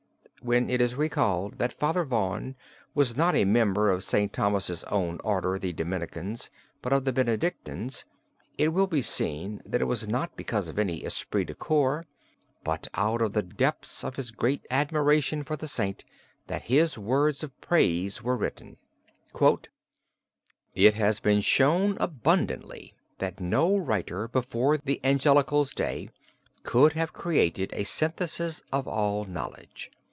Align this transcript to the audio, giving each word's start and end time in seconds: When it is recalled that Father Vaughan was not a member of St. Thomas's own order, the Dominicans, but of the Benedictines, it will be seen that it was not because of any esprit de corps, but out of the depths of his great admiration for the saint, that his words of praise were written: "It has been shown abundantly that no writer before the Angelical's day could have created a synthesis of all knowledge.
When 0.43 0.71
it 0.71 0.81
is 0.81 0.95
recalled 0.95 1.59
that 1.59 1.71
Father 1.71 2.03
Vaughan 2.03 2.55
was 2.95 3.15
not 3.15 3.35
a 3.35 3.45
member 3.45 3.91
of 3.91 4.03
St. 4.03 4.33
Thomas's 4.33 4.83
own 4.85 5.19
order, 5.23 5.59
the 5.59 5.71
Dominicans, 5.71 6.49
but 6.81 6.91
of 6.91 7.05
the 7.05 7.13
Benedictines, 7.13 8.05
it 8.57 8.69
will 8.69 8.87
be 8.87 9.03
seen 9.03 9.61
that 9.67 9.81
it 9.81 9.85
was 9.85 10.07
not 10.07 10.35
because 10.35 10.67
of 10.67 10.79
any 10.79 11.05
esprit 11.05 11.43
de 11.45 11.53
corps, 11.53 12.07
but 12.63 12.87
out 12.95 13.21
of 13.21 13.33
the 13.33 13.43
depths 13.43 14.03
of 14.03 14.15
his 14.15 14.31
great 14.31 14.65
admiration 14.71 15.43
for 15.43 15.55
the 15.55 15.67
saint, 15.67 16.05
that 16.47 16.63
his 16.63 16.97
words 16.97 17.43
of 17.43 17.61
praise 17.61 18.23
were 18.23 18.35
written: 18.35 18.77
"It 20.73 20.95
has 20.95 21.19
been 21.19 21.41
shown 21.41 21.97
abundantly 21.99 22.95
that 23.19 23.39
no 23.39 23.77
writer 23.77 24.27
before 24.27 24.79
the 24.79 24.99
Angelical's 25.03 25.75
day 25.75 26.09
could 26.63 26.93
have 26.93 27.13
created 27.13 27.69
a 27.73 27.83
synthesis 27.83 28.63
of 28.73 28.87
all 28.87 29.25
knowledge. 29.25 29.91